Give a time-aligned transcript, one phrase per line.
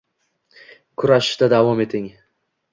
[1.03, 2.11] Kurashishda davom eting